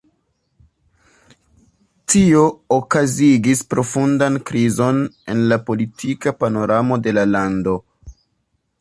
[2.13, 2.41] Tio
[2.79, 7.81] okazigis profundan krizon en la politika panoramo de la lando.